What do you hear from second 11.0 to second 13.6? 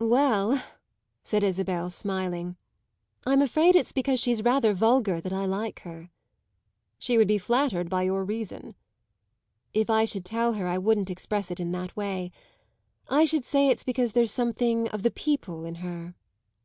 express it in that way. I should